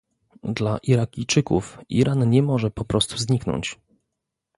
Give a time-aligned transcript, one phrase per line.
[0.43, 3.79] Dla Irakijczyków Iran nie może po prostu zniknąć